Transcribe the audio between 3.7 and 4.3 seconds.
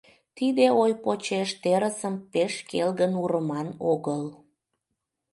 огыл.